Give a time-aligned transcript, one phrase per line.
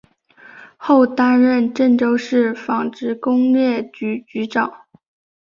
[0.77, 4.87] 后担任郑州市纺织工业局局长。